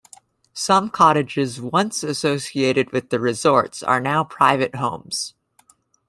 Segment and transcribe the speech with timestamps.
[0.55, 5.35] Some cottages once associated with the resorts are now private homes.